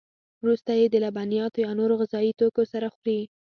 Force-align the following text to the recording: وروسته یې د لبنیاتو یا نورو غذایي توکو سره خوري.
وروسته 0.43 0.71
یې 0.79 0.85
د 0.89 0.95
لبنیاتو 1.03 1.57
یا 1.65 1.71
نورو 1.79 1.93
غذایي 2.01 2.31
توکو 2.39 2.63
سره 2.73 2.87
خوري. 2.95 3.19